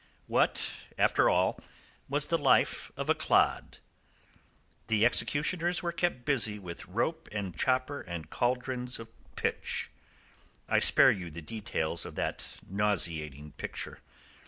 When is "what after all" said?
0.25-1.59